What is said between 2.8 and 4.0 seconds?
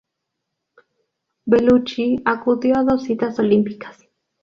dos citas olímpicas.